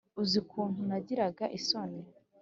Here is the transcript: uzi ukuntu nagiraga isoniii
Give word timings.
uzi 0.21 0.35
ukuntu 0.43 0.79
nagiraga 0.89 1.45
isoniii 1.57 2.11